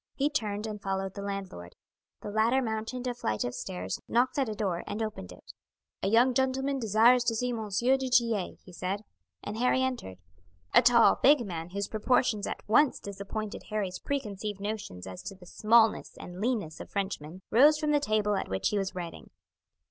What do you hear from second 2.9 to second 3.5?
a flight